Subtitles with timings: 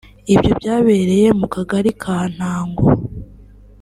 [0.33, 2.85] Ibyo byabereye mu kagali ka Ntango